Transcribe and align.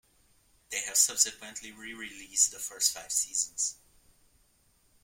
They 0.71 0.79
have 0.79 0.97
subsequently 0.97 1.71
re-released 1.71 2.49
the 2.51 2.57
first 2.57 2.91
five 2.91 3.11
seasons. 3.11 3.77